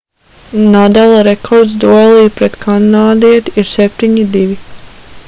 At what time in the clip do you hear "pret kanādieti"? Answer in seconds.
2.39-3.55